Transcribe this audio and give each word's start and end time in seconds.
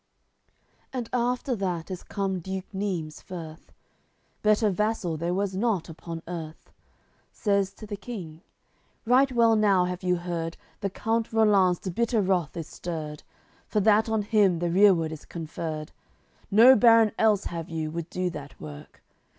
LXII 0.01 0.53
And 0.93 1.09
after 1.13 1.55
that 1.55 1.91
is 1.91 2.01
come 2.01 2.39
duke 2.39 2.65
Neimes 2.73 3.21
furth, 3.21 3.71
(Better 4.41 4.71
vassal 4.71 5.15
there 5.15 5.31
was 5.31 5.55
not 5.55 5.89
upon 5.89 6.23
earth) 6.27 6.71
Says 7.31 7.71
to 7.75 7.85
the 7.85 7.95
King: 7.95 8.41
"Right 9.05 9.31
well 9.31 9.55
now 9.55 9.85
have 9.85 10.01
you 10.01 10.15
heard 10.15 10.57
The 10.79 10.89
count 10.89 11.31
Rollanz 11.31 11.77
to 11.81 11.91
bitter 11.91 12.19
wrath 12.19 12.57
is 12.57 12.65
stirred, 12.67 13.21
For 13.67 13.79
that 13.81 14.09
on 14.09 14.23
him 14.23 14.57
the 14.57 14.71
rereward 14.71 15.11
is 15.11 15.23
conferred; 15.23 15.91
No 16.49 16.75
baron 16.75 17.11
else 17.19 17.43
have 17.43 17.69
you, 17.69 17.91
would 17.91 18.09
do 18.09 18.31
that 18.31 18.59
work. 18.59 19.03